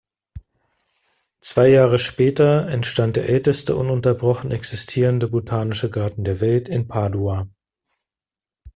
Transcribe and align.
Zwei 1.41 1.67
Jahre 1.67 1.99
später 1.99 2.67
entstand 2.67 3.17
der 3.17 3.29
älteste 3.29 3.75
ununterbrochen 3.75 4.49
existierende 4.49 5.27
botanische 5.27 5.91
Garten 5.91 6.23
der 6.23 6.41
Welt 6.41 6.67
in 6.69 6.87
Padua. 6.87 7.47